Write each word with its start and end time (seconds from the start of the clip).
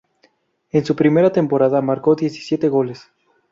En 0.71 0.83
su 0.83 0.95
primera 0.95 1.31
temporada 1.31 1.79
marcó 1.79 2.15
diecisiete 2.15 2.69
goles. 2.69 3.07